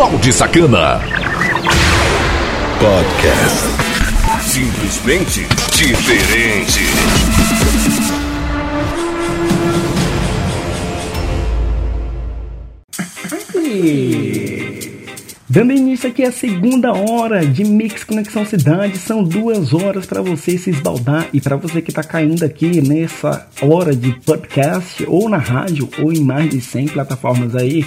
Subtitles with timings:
[0.00, 0.98] Balde Sacana.
[2.78, 3.66] Podcast.
[4.40, 6.80] Simplesmente diferente.
[15.46, 20.56] Dando início aqui a segunda hora de Mix Conexão Cidade, são duas horas para você
[20.56, 25.36] se esbaldar e para você que está caindo aqui nessa hora de podcast ou na
[25.36, 27.84] rádio ou em mais de 100 plataformas aí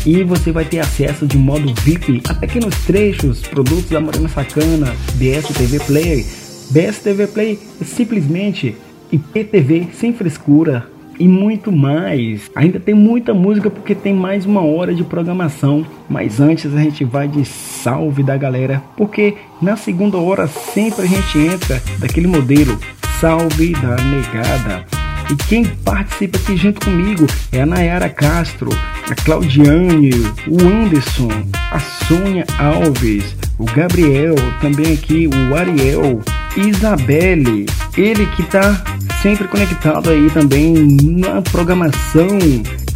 [0.05, 4.93] e você vai ter acesso de modo VIP a pequenos trechos, produtos da Morena Sacana,
[5.15, 6.25] BSTV Player.
[6.71, 8.75] BSTV Play é simplesmente
[9.11, 10.87] IPTV sem frescura,
[11.19, 12.49] e muito mais.
[12.55, 15.85] Ainda tem muita música porque tem mais uma hora de programação.
[16.09, 21.07] Mas antes a gente vai de salve da galera, porque na segunda hora sempre a
[21.07, 22.77] gente entra daquele modelo
[23.19, 25.02] salve da negada.
[25.29, 28.69] E quem participa aqui junto comigo é a Nayara Castro,
[29.09, 30.11] a Claudiane,
[30.47, 31.29] o Anderson,
[31.71, 36.21] a Sônia Alves, o Gabriel, também aqui o Ariel,
[36.57, 37.65] Isabelle,
[37.97, 38.83] ele que tá
[39.21, 42.27] sempre conectado aí também na programação.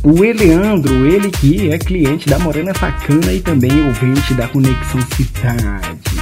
[0.04, 6.17] O Eleandro, ele que é cliente da Morena Sacana e também ouvinte da Conexão Cidade.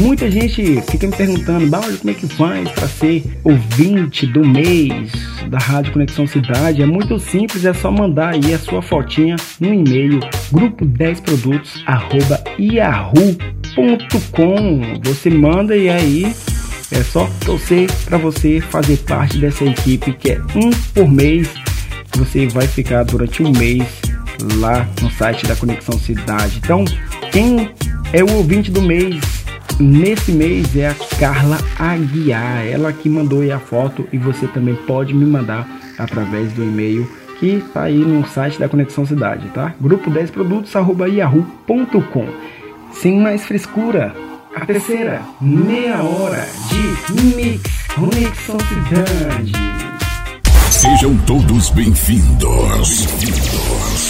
[0.00, 5.12] Muita gente fica me perguntando, Bárbara, como é que faz para ser ouvinte do mês
[5.48, 6.80] da Rádio Conexão Cidade?
[6.82, 11.82] É muito simples, é só mandar aí a sua fotinha no e-mail grupo 10 produtos
[11.84, 13.20] arroba yahoo.com.
[15.04, 16.34] Você manda e aí
[16.90, 21.50] é só torcer para você fazer parte dessa equipe que é um por mês.
[22.16, 23.84] Você vai ficar durante um mês
[24.54, 26.56] lá no site da Conexão Cidade.
[26.56, 26.86] Então,
[27.30, 27.70] quem
[28.14, 29.39] é o ouvinte do mês
[29.80, 32.66] nesse mês é a Carla Aguiar.
[32.66, 35.66] Ela que mandou aí a foto e você também pode me mandar
[35.98, 39.74] através do e-mail que está aí no site da Conexão Cidade, tá?
[39.80, 42.26] Grupo 10 produtos yahoo.com.
[42.92, 44.14] Sem mais frescura,
[44.54, 47.62] a terceira meia hora de Mix
[47.94, 49.52] Conexão Cidade.
[50.70, 53.06] Sejam todos bem-vindos.
[53.06, 54.09] Bem-vindos.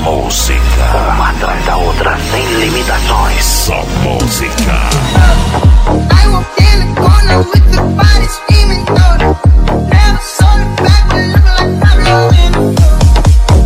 [0.00, 3.44] Música, uma atrás da outra, sem limitações.
[3.44, 4.72] Só música.
[6.10, 11.54] I walked in the corner with the body screaming, Never saw the back, but looking
[11.58, 12.52] like Pablo in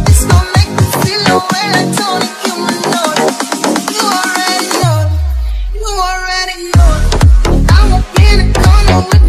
[0.04, 3.24] This gon' make me feel the way like Tony Cumanone.
[3.96, 4.98] You already know,
[5.74, 6.92] you already know.
[7.70, 9.24] I walked in the corner with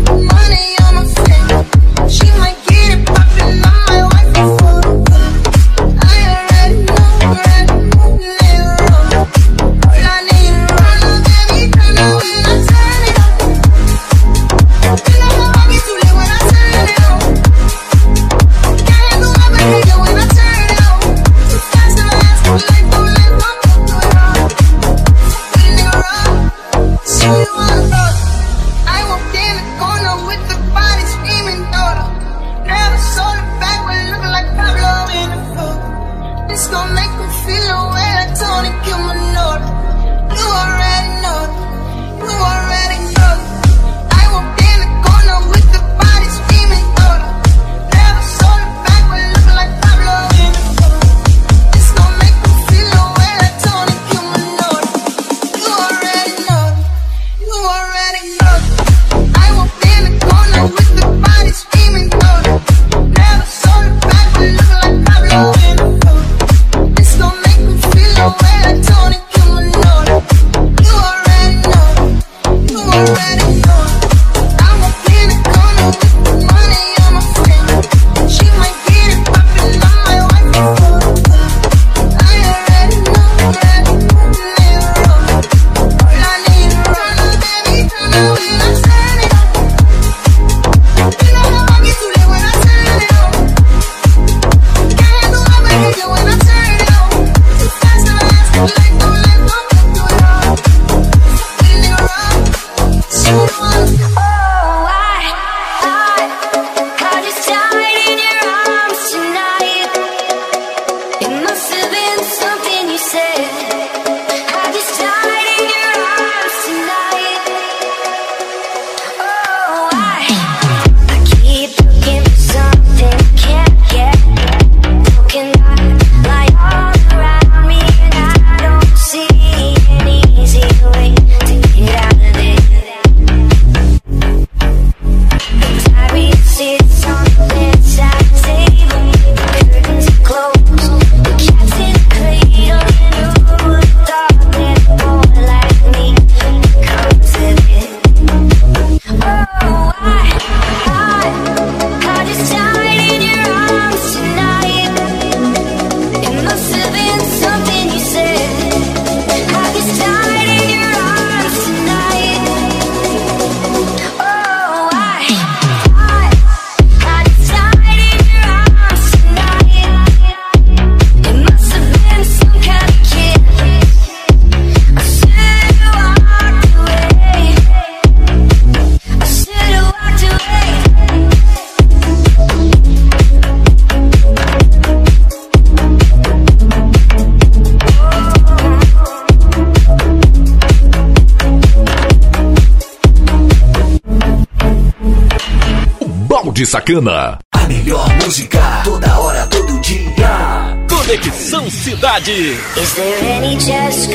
[196.58, 197.38] de Sacana.
[197.54, 200.76] A melhor música, toda hora, todo dia.
[200.90, 202.58] Conexão Cidade.
[202.76, 204.12] Is there any just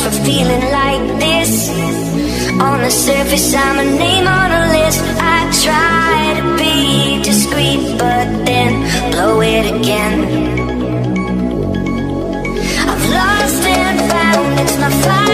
[0.00, 1.68] for feeling like this?
[2.58, 5.02] On the surface, I'm a name on a list.
[5.20, 10.24] I try to be discreet, but then blow it again.
[12.88, 15.25] I've lost and found, it's my fire.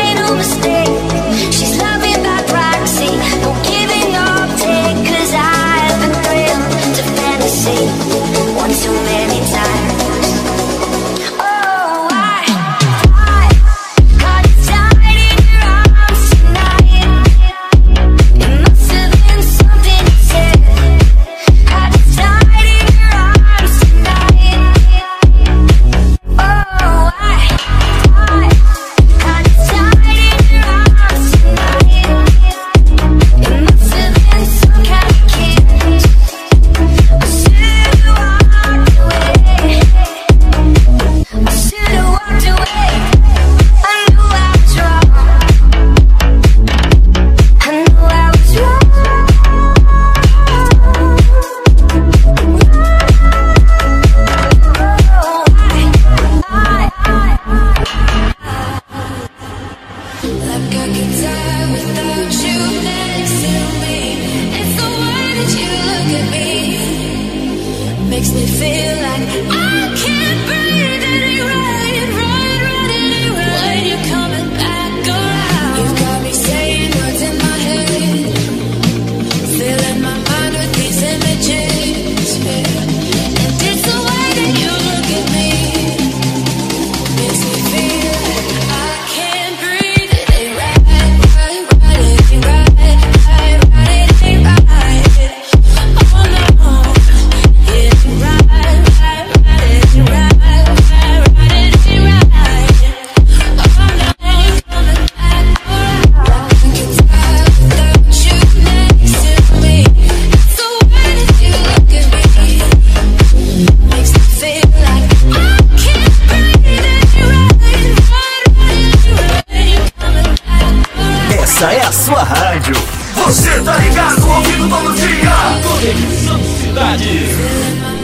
[122.62, 122.74] rádio.
[123.14, 125.32] Você tá ligado, ouvindo todo dia.
[125.62, 127.20] Conexão Cidade.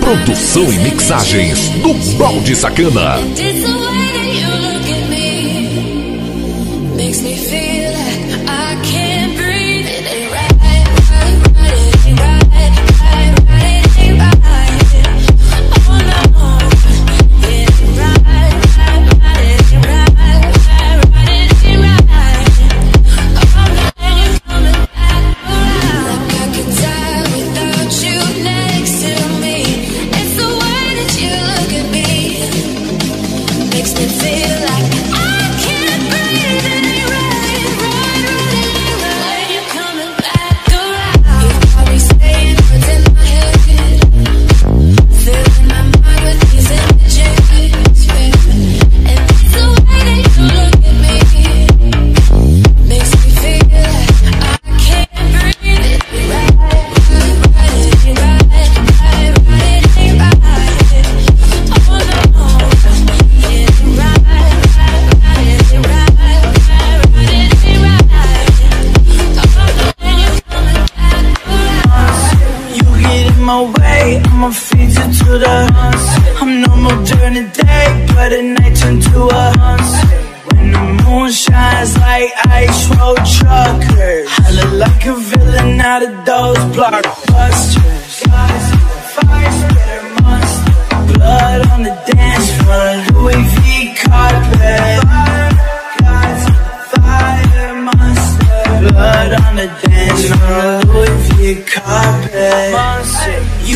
[0.00, 3.18] Produção e mixagens do Balde Sacana.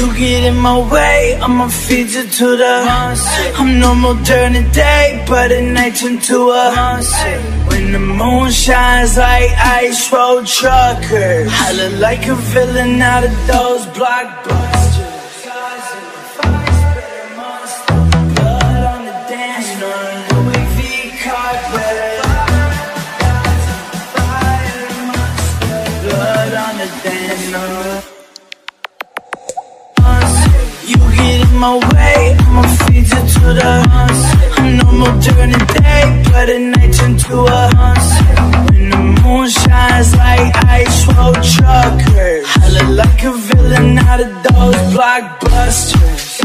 [0.03, 2.75] You get in my way I'ma feed you to the
[3.61, 7.39] I'm normal during the day But at night turn to a monster.
[7.71, 11.49] When the moon shines like ice road truckers.
[11.53, 14.82] I look like a villain out of those blockbusters
[31.62, 32.62] my way, I'ma
[33.35, 33.73] to the
[34.59, 36.02] I'm normal during the day,
[36.33, 37.62] but at night turn to a
[38.66, 42.47] When the moon shines like ice road truckers.
[42.62, 46.42] I look like a villain out of those blockbusters.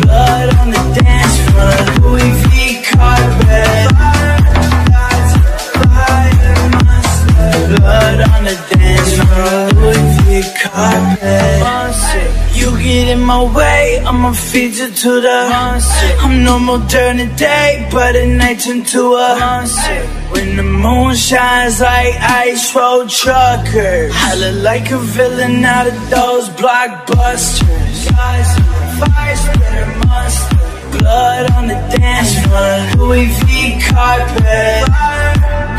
[0.00, 3.88] Blood on the dance floor, Louis V carpet.
[7.72, 10.28] Blood on the dance floor, Louis V
[10.62, 11.71] carpet.
[13.12, 16.16] In my way, I'ma feed you to the monster.
[16.24, 20.00] I'm normal during the day, but at night turn to a monster.
[20.32, 24.12] When the moon shines like ice road truckers.
[24.14, 27.98] I look like a villain out of those blockbusters.
[28.98, 30.98] Fire splitter monster.
[30.98, 34.88] Blood on the dance floor, Louis V carpet.
[34.88, 35.71] Fire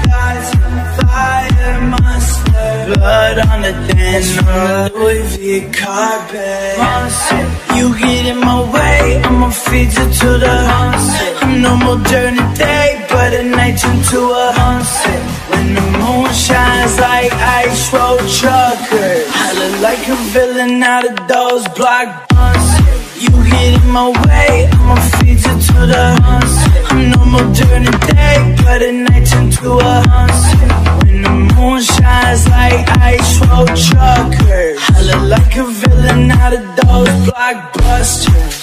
[2.85, 5.71] Blood on the dance floor, Louis V.
[5.71, 6.77] Carpet.
[6.77, 7.63] Monster.
[7.77, 12.35] You get in my way, I'ma feed you to the monster I'm no more during
[12.35, 17.93] the day, but at night turn to a monster When the moon shines like ice
[17.93, 19.25] road truckers.
[19.31, 24.95] I look like a villain out of those blockbusters You get in my way, I'ma
[25.17, 26.05] feed you to the
[26.91, 29.93] I'm no more during the day, but at night turn to a
[30.67, 30.72] the
[31.63, 34.81] moon shines like ice road truckers.
[35.07, 38.57] Look like a villain out of those blockbusters.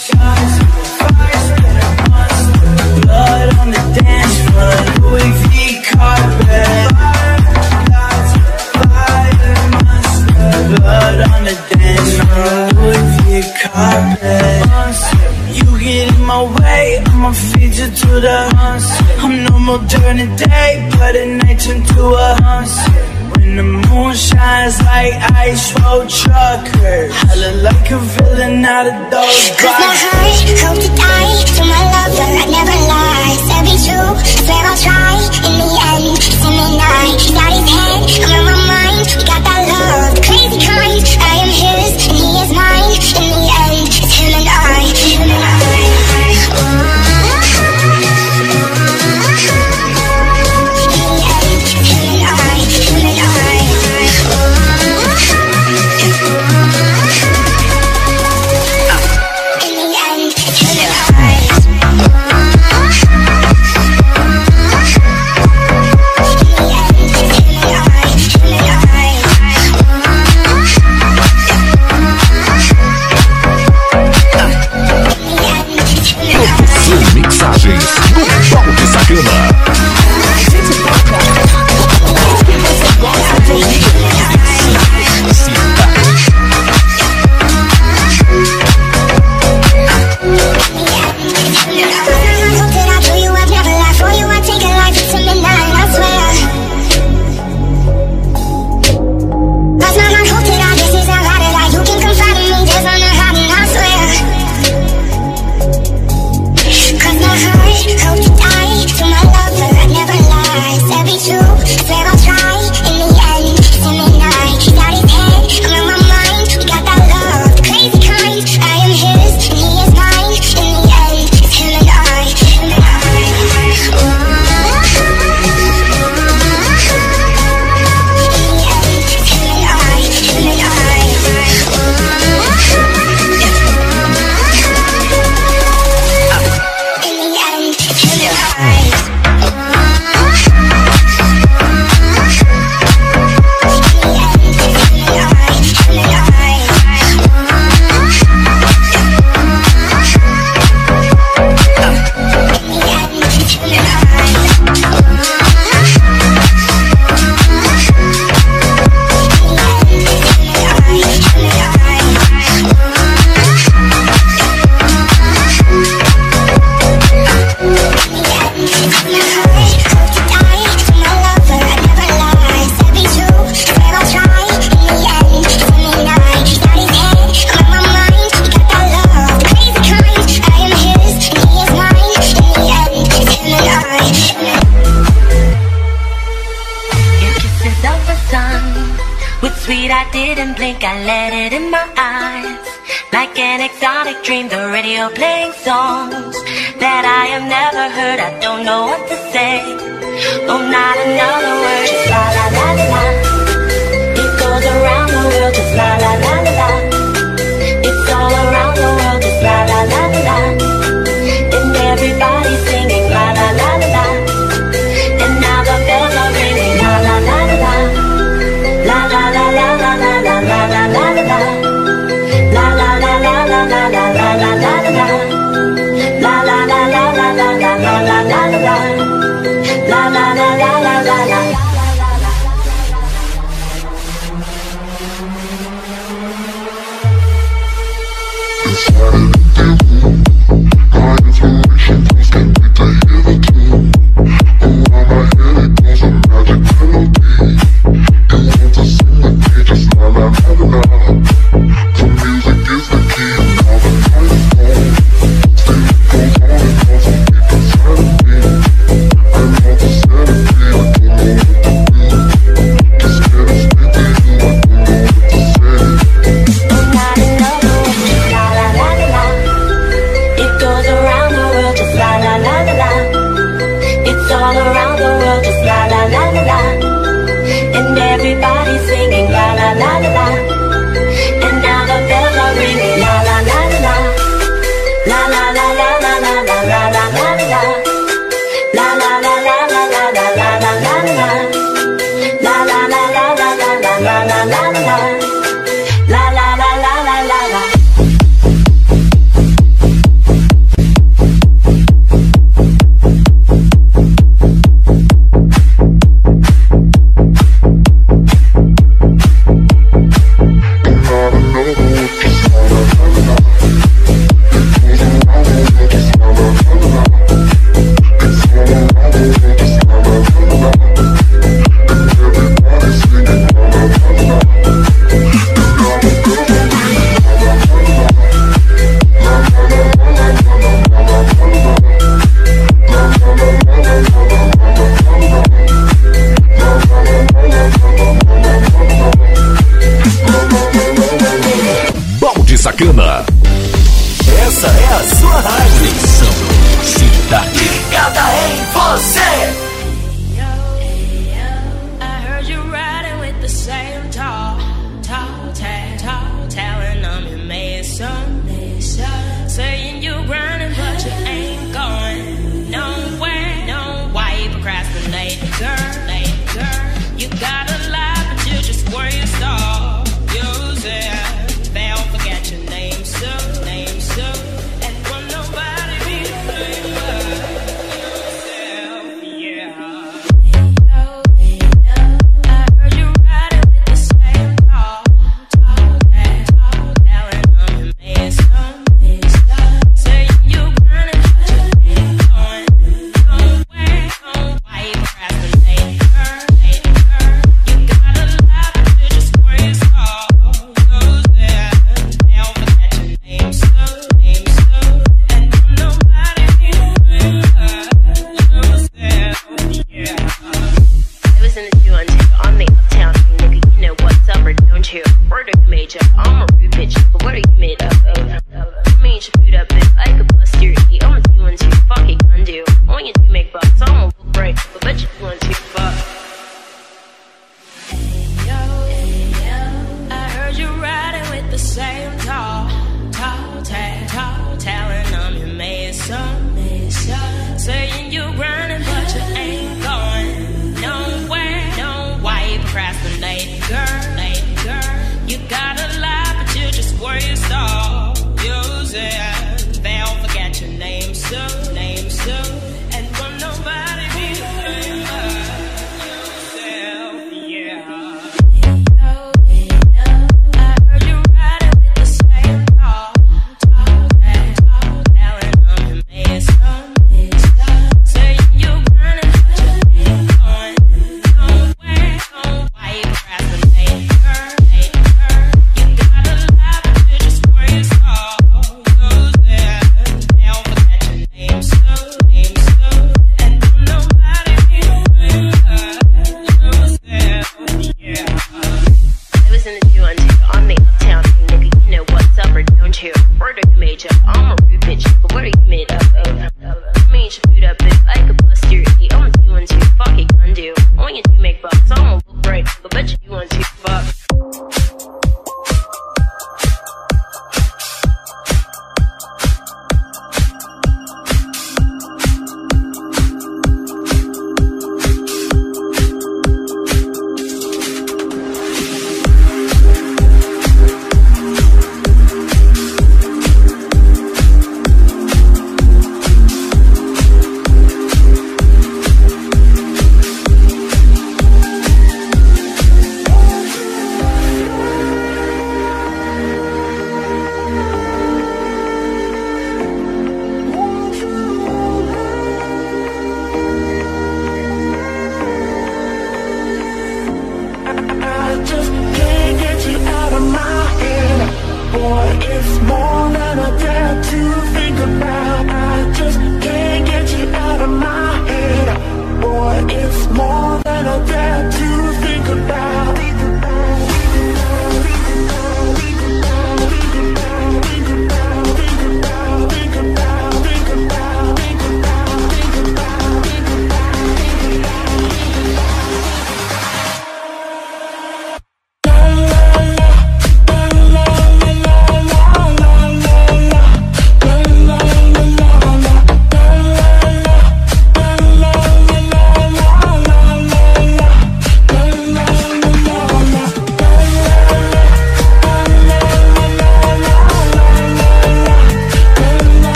[3.02, 5.54] Blood on the dance floor, Louis V
[5.90, 6.88] carpet.
[10.70, 13.28] Blood on the dance floor, Louis V
[13.62, 14.79] carpet
[15.90, 18.38] get in my way, I'ma feed you to the
[19.22, 22.30] I'm normal during the day, but at night turn to a
[23.32, 25.14] When the moon shines like
[25.46, 27.10] ice road truckers.
[27.30, 31.62] I look like a villain out of those Cause my heart hope to die To
[31.72, 33.34] my lover, I never lie.
[33.46, 35.14] Said be true, I swear I'll try.
[35.46, 39.39] In the end, it's him and I He's out his head, I'm in my mind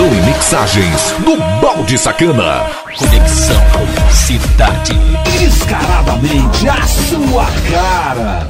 [0.00, 2.64] Produção e mixagens do Balde Sacana.
[2.96, 3.60] Conexão
[4.10, 4.94] Cidade.
[5.38, 8.48] Descaradamente a sua cara.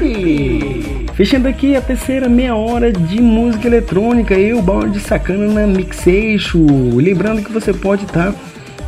[0.00, 6.64] E Fechando aqui a terceira meia hora de música eletrônica, eu, Balde Sacana na Mixeixo.
[6.94, 8.32] Lembrando que você pode estar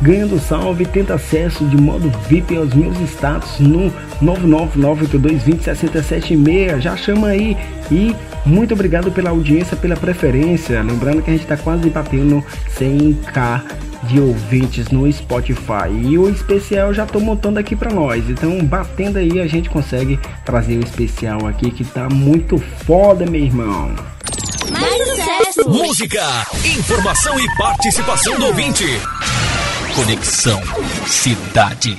[0.03, 6.81] ganhando salve, tendo acesso de modo VIP aos meus status no 99982206776.
[6.81, 7.55] Já chama aí
[7.89, 8.13] e
[8.45, 10.83] muito obrigado pela audiência, pela preferência.
[10.83, 12.43] Lembrando que a gente está quase batendo
[12.77, 13.61] 100k
[14.03, 15.89] de ouvintes no Spotify.
[16.03, 18.29] E o especial já tô montando aqui para nós.
[18.29, 23.41] Então, batendo aí, a gente consegue trazer o especial aqui que tá muito foda, meu
[23.41, 23.95] irmão.
[24.69, 25.69] Mais sucesso!
[25.69, 28.83] Música, informação e participação do ouvinte.
[29.95, 30.59] Conexão
[31.05, 31.95] Cidade.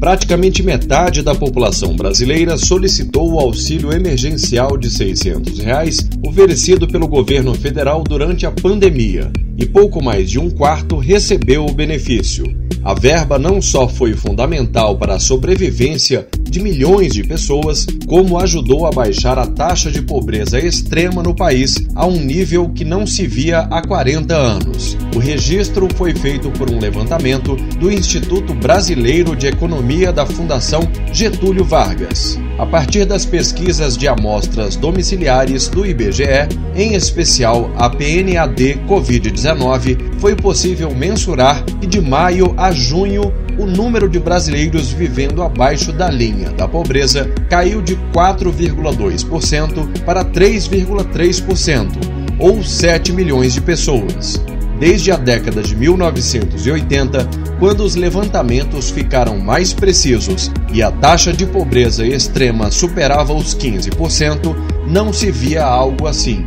[0.00, 7.54] Praticamente metade da população brasileira solicitou o auxílio emergencial de 600 reais oferecido pelo governo
[7.54, 12.63] federal durante a pandemia e pouco mais de um quarto recebeu o benefício.
[12.84, 18.86] A verba não só foi fundamental para a sobrevivência de milhões de pessoas, como ajudou
[18.86, 23.26] a baixar a taxa de pobreza extrema no país a um nível que não se
[23.26, 24.98] via há 40 anos.
[25.16, 31.64] O registro foi feito por um levantamento do Instituto Brasileiro de Economia da Fundação Getúlio
[31.64, 32.38] Vargas.
[32.58, 40.36] A partir das pesquisas de amostras domiciliares do IBGE, em especial a PNAD Covid-19, foi
[40.36, 46.50] possível mensurar que de maio a junho o número de brasileiros vivendo abaixo da linha
[46.50, 51.88] da pobreza caiu de 4,2% para 3,3%,
[52.38, 54.42] ou 7 milhões de pessoas.
[54.78, 57.28] Desde a década de 1980,
[57.60, 64.54] quando os levantamentos ficaram mais precisos e a taxa de pobreza extrema superava os 15%,
[64.86, 66.44] não se via algo assim.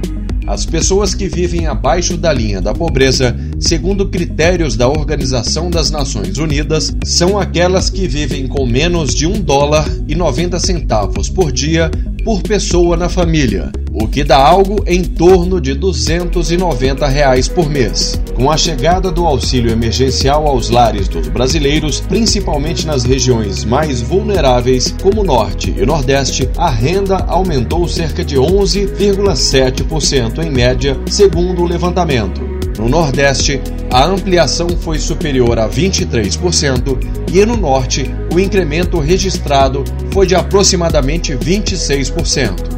[0.47, 6.37] As pessoas que vivem abaixo da linha da pobreza, segundo critérios da Organização das Nações
[6.37, 11.91] Unidas, são aquelas que vivem com menos de um dólar e 90 centavos por dia
[12.23, 18.21] por pessoa na família, o que dá algo em torno de 290 reais por mês.
[18.35, 24.93] Com a chegada do auxílio emergencial aos lares dos brasileiros, principalmente nas regiões mais vulneráveis,
[25.01, 32.45] como Norte e Nordeste, a renda aumentou cerca de 11,7% em média, segundo o levantamento.
[32.77, 36.99] No Nordeste, a ampliação foi superior a 23%
[37.33, 42.77] e no Norte, o incremento registrado foi de aproximadamente 26%.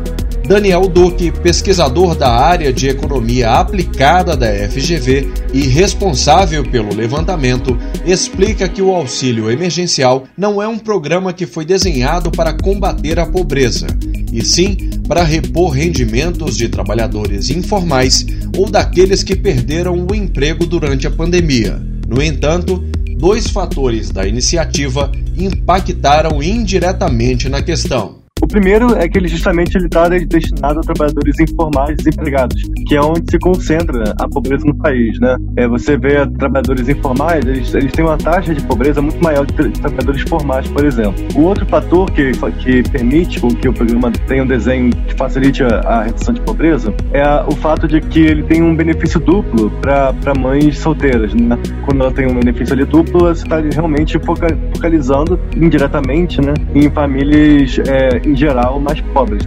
[0.50, 8.68] Daniel Duque, pesquisador da área de economia aplicada da FGV e responsável pelo levantamento, explica
[8.68, 13.86] que o auxílio emergencial não é um programa que foi desenhado para combater a pobreza,
[14.34, 18.26] e sim para repor rendimentos de trabalhadores informais
[18.58, 21.80] ou daqueles que perderam o emprego durante a pandemia.
[22.08, 22.84] No entanto,
[23.20, 28.19] dois fatores da iniciativa impactaram indiretamente na questão.
[28.42, 33.24] O primeiro é que ele justamente está destinado a trabalhadores informais desempregados, que é onde
[33.30, 35.38] se concentra a pobreza no país, né?
[35.58, 39.70] É, você vê trabalhadores informais, eles, eles têm uma taxa de pobreza muito maior que
[39.70, 41.16] trabalhadores formais, por exemplo.
[41.36, 45.80] O outro fator que, que permite que o programa tenha um desenho que facilite a,
[45.80, 49.70] a redução de pobreza é a, o fato de que ele tem um benefício duplo
[49.82, 51.58] para mães solteiras, né?
[51.86, 57.80] Quando ela tem um benefício ali duplo, você está realmente focalizando indiretamente, né, em famílias
[57.80, 59.44] é, em geral, mais pobres.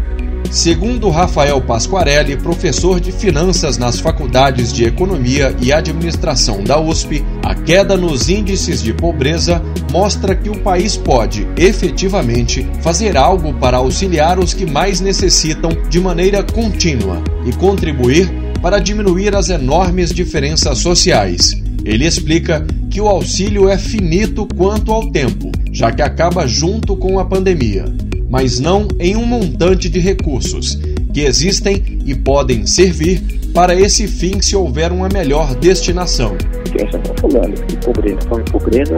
[0.50, 7.55] Segundo Rafael Pasquarelli, professor de finanças nas faculdades de Economia e Administração da USP, a
[7.55, 14.38] queda nos índices de pobreza mostra que o país pode, efetivamente, fazer algo para auxiliar
[14.38, 21.62] os que mais necessitam de maneira contínua e contribuir para diminuir as enormes diferenças sociais.
[21.84, 27.18] Ele explica que o auxílio é finito quanto ao tempo, já que acaba junto com
[27.18, 27.84] a pandemia
[28.32, 30.78] mas não em um montante de recursos,
[31.12, 33.20] que existem e podem servir
[33.52, 36.34] para esse fim se houver uma melhor destinação.
[36.74, 38.18] Quem está falando de pobreza,
[38.50, 38.96] pobreza.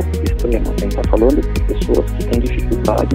[0.79, 2.64] Quem está falando de pessoas que têm dificuldade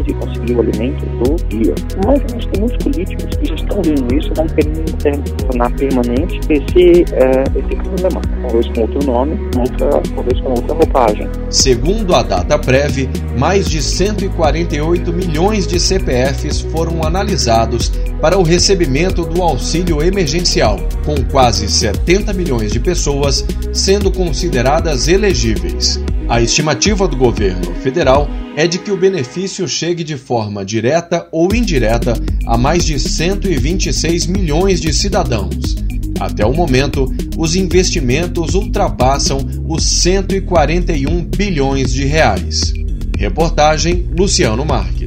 [0.03, 1.75] de conseguir o alimento do dia.
[2.05, 4.47] Mas nós temos muitos políticos que estão vendo isso, vão
[5.47, 8.21] tornar permanente esse, é, esse problema.
[8.41, 11.29] Talvez com outro nome, outra, talvez com outra roupagem.
[11.49, 19.23] Segundo a data prévia, mais de 148 milhões de CPFs foram analisados para o recebimento
[19.23, 26.01] do auxílio emergencial, com quase 70 milhões de pessoas sendo consideradas elegíveis.
[26.29, 31.55] A estimativa do governo federal é de que o benefício chegue de forma direta ou
[31.55, 32.13] indireta
[32.45, 35.75] a mais de 126 milhões de cidadãos.
[36.19, 42.73] Até o momento, os investimentos ultrapassam os 141 bilhões de reais.
[43.17, 44.98] Reportagem Luciano Marques.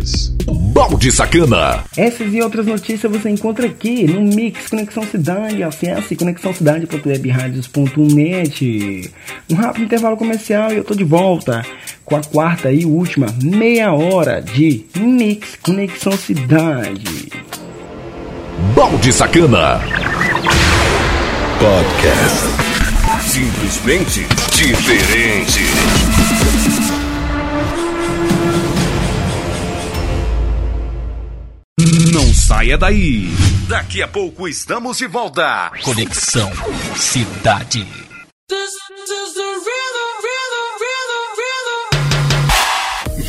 [0.73, 1.85] Balde Sacana.
[1.97, 5.63] Essas e outras notícias você encontra aqui no Mix Conexão Cidade.
[5.63, 9.11] Acesse conexãocidade.webradios.net.
[9.51, 11.65] Um rápido intervalo comercial e eu tô de volta
[12.05, 17.29] com a quarta e última meia hora de Mix Conexão Cidade.
[18.75, 19.81] Balde Sacana.
[21.59, 22.49] Podcast.
[23.29, 26.22] Simplesmente diferente.
[31.81, 33.31] Não saia daí.
[33.67, 35.73] Daqui a pouco estamos de volta.
[35.83, 36.53] Conexão
[36.95, 38.12] Cidade.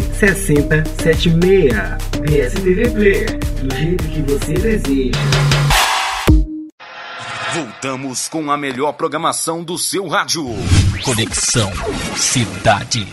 [0.00, 1.74] 6076.
[2.20, 5.18] BSTV Player, do jeito que você deseja.
[7.54, 10.44] Voltamos com a melhor programação do seu rádio.
[11.04, 11.70] Conexão
[12.16, 13.06] Cidade.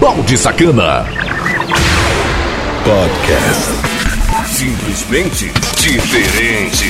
[0.00, 1.04] Balde Sacana.
[2.84, 3.72] Podcast.
[4.46, 6.86] Simplesmente diferente.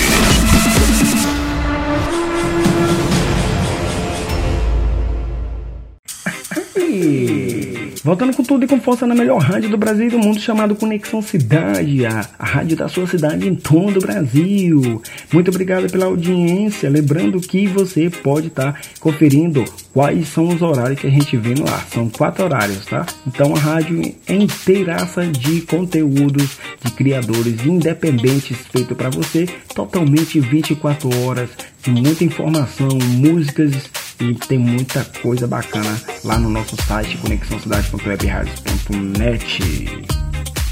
[8.07, 10.77] Voltando com tudo e com força na melhor rádio do Brasil e do mundo, chamado
[10.77, 15.03] Conexão Cidade, a, a rádio da sua cidade em todo o Brasil.
[15.33, 16.89] Muito obrigado pela audiência.
[16.89, 21.53] Lembrando que você pode estar tá conferindo quais são os horários que a gente vê
[21.57, 21.85] no ar.
[21.93, 23.05] São quatro horários, tá?
[23.27, 31.11] Então a rádio é inteiraça de conteúdos de criadores independentes feito para você, totalmente 24
[31.25, 31.51] horas,
[31.83, 33.73] de muita informação, músicas
[34.21, 40.07] e tem muita coisa bacana lá no nosso site conexãocidade.webradios.net.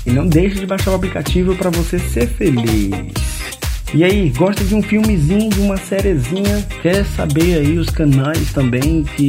[0.07, 2.94] E não deixe de baixar o aplicativo para você ser feliz.
[3.94, 6.66] E aí, gosta de um filmezinho, de uma sériezinha?
[6.83, 9.28] Quer saber aí os canais também que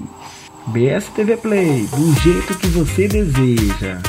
[0.67, 3.99] BSTV Play, do jeito que você deseja.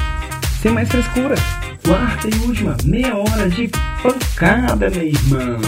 [0.62, 1.34] Sem mais frescura.
[1.84, 3.68] Quarta e última meia hora de
[4.02, 5.60] pancada, meu irmão.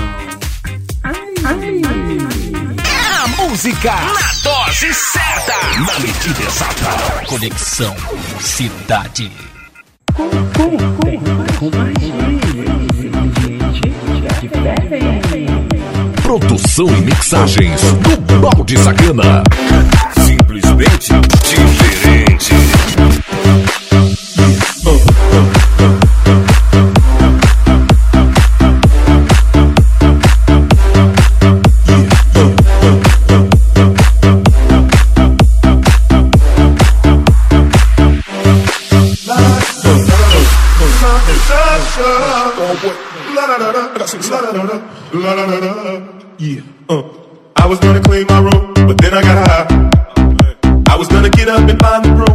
[3.14, 7.26] A música na dose certa, na medida exata.
[7.26, 7.94] Conexão
[8.40, 9.30] Cidade.
[16.22, 19.42] Produção e mixagens do Balde Sacana.
[20.78, 21.18] Simplesmente
[44.52, 45.18] diferente.
[46.38, 46.62] Yeah.
[46.88, 47.02] Uh.
[47.56, 49.77] I was gonna clean my room, but then I got high.
[50.98, 52.27] Was gonna get up and find the room,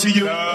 [0.00, 0.49] to you,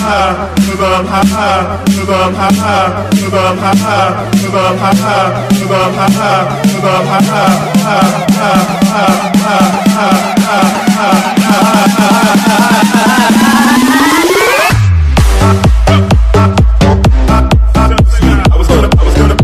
[18.57, 19.37] was gonna, I was gonna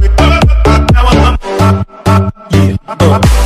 [0.93, 1.39] now I'm,
[2.53, 3.44] yeah,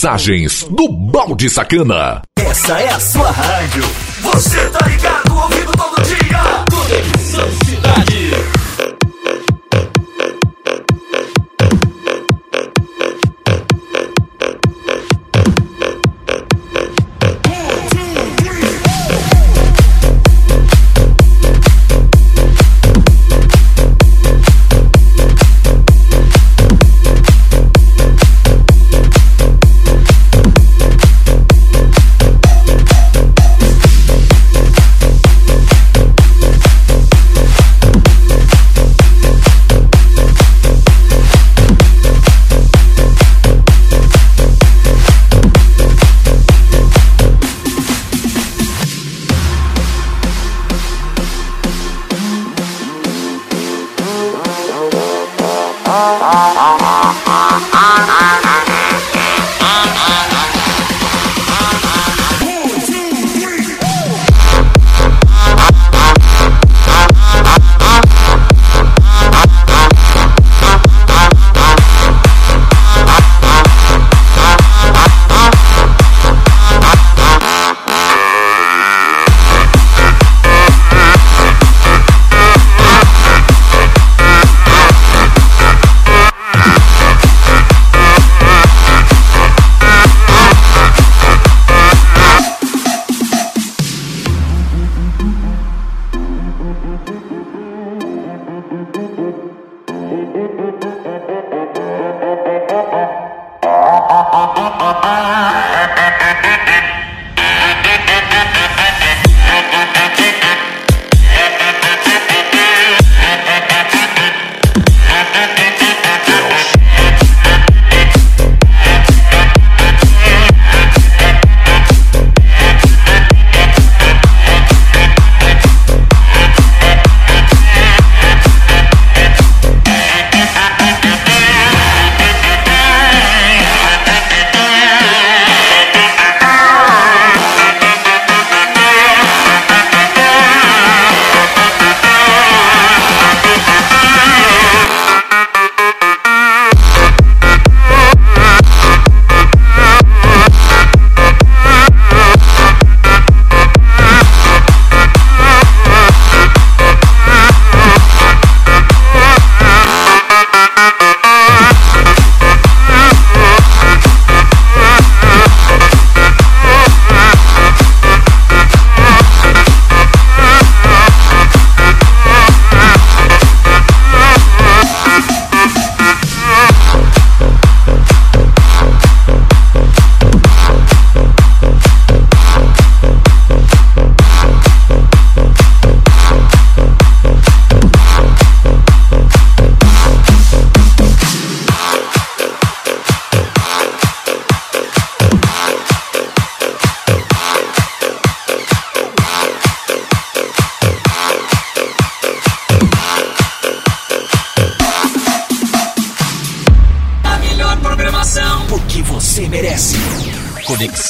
[0.00, 2.22] mixagens do Balde Sacana.
[2.38, 3.82] Essa é a sua rádio.
[4.22, 6.19] Você tá ligado, ouvindo todo dia.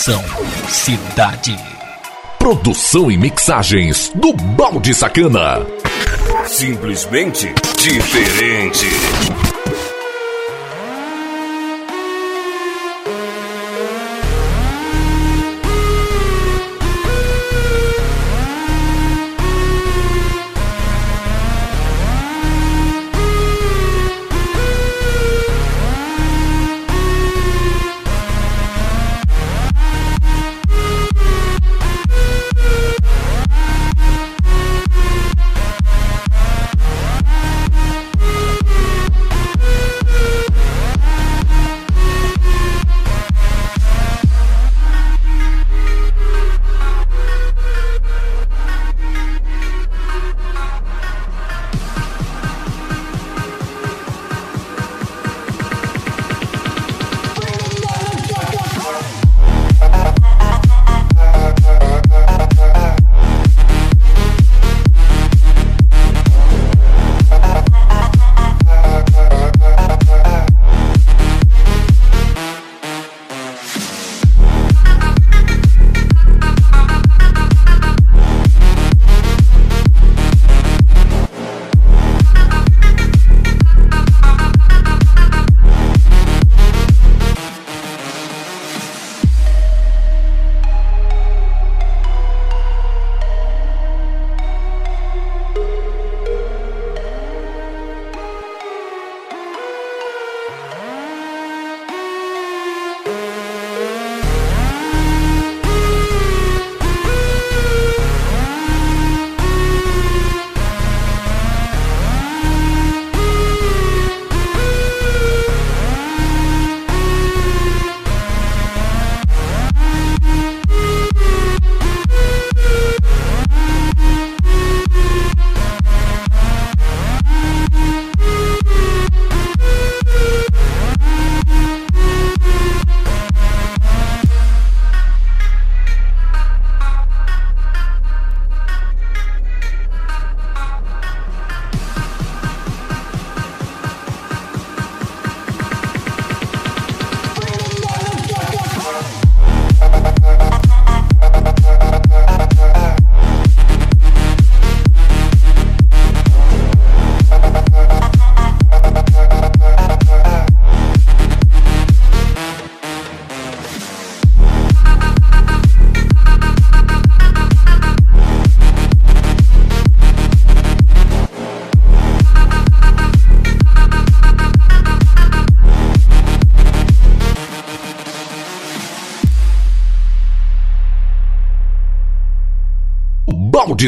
[0.01, 0.24] Conexão
[0.66, 1.55] Cidade.
[2.38, 5.66] Produção e mixagens do Balde Sacana.
[6.46, 8.86] Simplesmente diferente.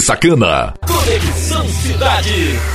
[0.03, 0.75] Sacana.
[0.85, 2.72] Conexão Cidade.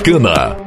[0.00, 0.59] Sacana.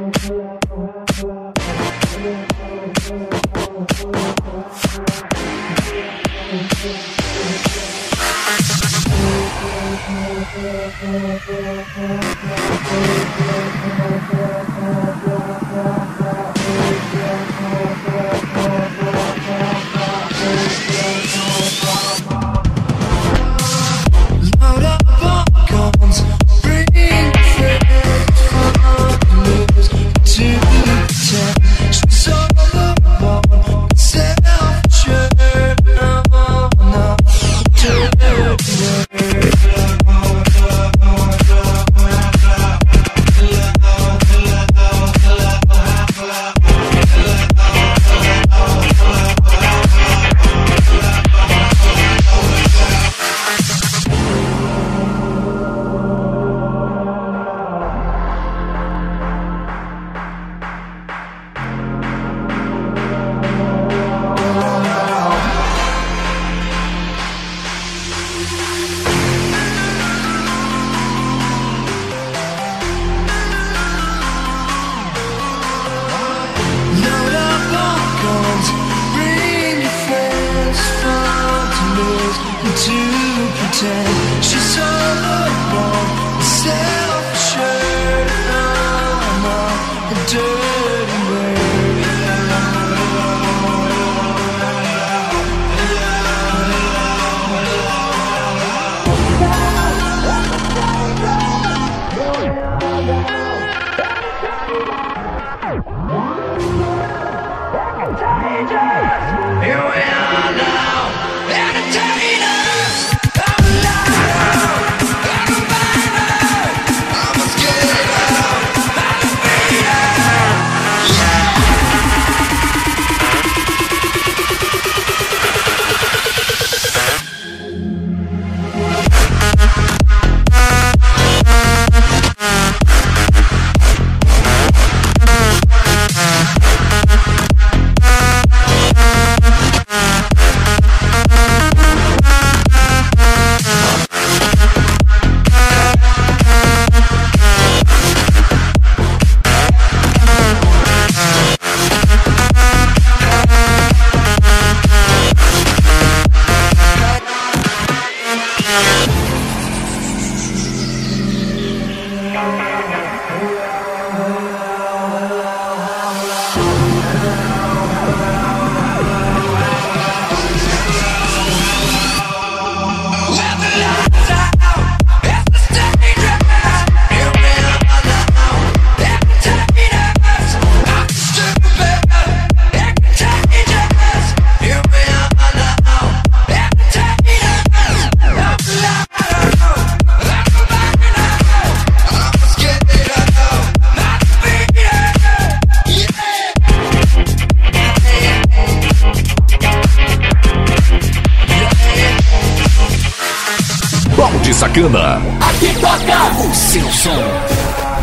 [204.74, 205.22] Sacana.
[205.40, 207.24] Aqui toca o seu som.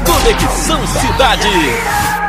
[0.06, 2.19] Conexão Cidade.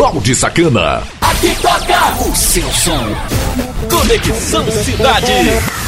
[0.00, 1.02] Balde Sacana.
[1.20, 3.14] Aqui toca o seu som.
[3.90, 5.79] Conexão Cidade.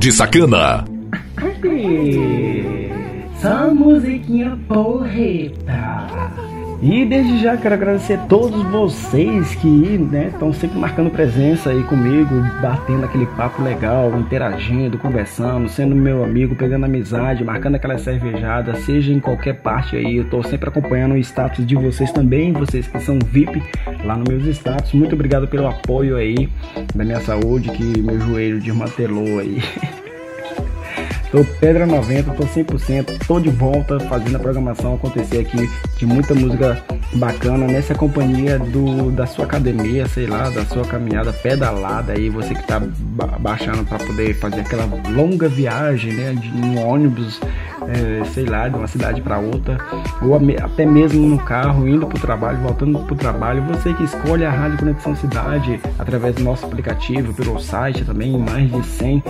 [0.00, 0.84] Balde Sacana.
[3.36, 5.59] Essa musiquinha porreta.
[6.82, 9.68] E desde já quero agradecer a todos vocês que
[10.32, 16.56] estão sempre marcando presença aí comigo, batendo aquele papo legal, interagindo, conversando, sendo meu amigo,
[16.56, 20.16] pegando amizade, marcando aquela cervejada, seja em qualquer parte aí.
[20.16, 23.62] Eu tô sempre acompanhando o status de vocês também, vocês que são VIP
[24.02, 24.94] lá nos meus status.
[24.94, 26.48] Muito obrigado pelo apoio aí
[26.94, 29.62] da minha saúde, que meu joelho desmantelou aí.
[31.30, 36.34] Tô Pedra 90, tô 100%, tô de volta fazendo a programação acontecer aqui de muita
[36.34, 36.82] música
[37.14, 42.52] bacana nessa companhia do da sua academia, sei lá, da sua caminhada pedalada aí, você
[42.52, 47.40] que tá ba baixando para poder fazer aquela longa viagem, né, de um ônibus,
[47.88, 49.78] é, sei lá, de uma cidade para outra,
[50.22, 54.50] ou até mesmo no carro indo pro trabalho, voltando pro trabalho, você que escolhe a
[54.50, 59.22] Rádio Conexão Cidade através do nosso aplicativo, pelo site também, mais de 100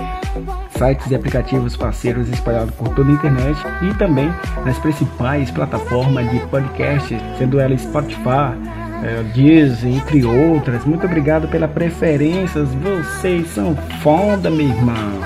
[0.76, 4.32] sites e aplicativos parceiros espalhados por toda a internet e também
[4.64, 8.55] nas principais plataformas de podcast, sendo ela Spotify,
[9.03, 10.84] é, Disney, entre outras.
[10.84, 15.18] Muito obrigado pela preferência, vocês são foda, meu irmão.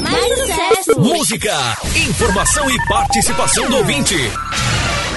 [0.00, 0.98] Mais sucesso!
[0.98, 1.54] Música,
[2.08, 4.16] informação e participação do ouvinte.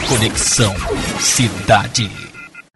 [0.10, 0.76] Conexão
[1.20, 2.23] Cidade.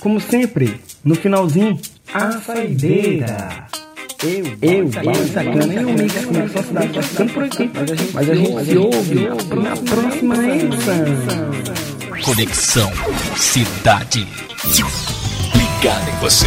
[0.00, 1.78] Como sempre, no finalzinho,
[2.14, 3.66] a saideira.
[4.22, 7.70] Eu, eu, Balde Sacana e o Mix Conexão Cidade vai ficando por aqui.
[7.74, 11.04] Mas a gente, mas a gente se ouve na próxima edição.
[12.24, 12.90] Conexão
[13.36, 14.26] Cidade.
[15.54, 16.46] Ligado em você.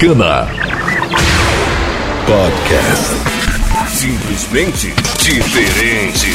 [0.00, 0.48] Balde Sacana.
[2.26, 3.12] Podcast.
[3.88, 6.29] Simplesmente diferente.